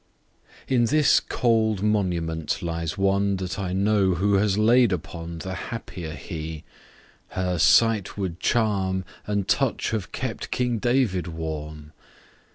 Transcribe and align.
H 0.65 0.71
In 0.71 0.85
this 0.85 1.19
cold 1.19 1.83
Monument 1.83 2.63
lies 2.63 2.97
one, 2.97 3.35
That 3.37 3.59
I 3.59 3.71
know 3.71 4.15
who 4.15 4.33
has 4.33 4.57
lain 4.57 4.91
upon, 4.91 5.37
The 5.37 5.53
happier 5.53 6.13
He: 6.13 6.63
her 7.27 7.59
Sight 7.59 8.17
would 8.17 8.39
charm, 8.39 9.05
And 9.27 9.47
Touch 9.47 9.91
have 9.91 10.11
kept 10.11 10.49
King 10.49 10.79
David 10.79 11.27
warm. 11.27 11.93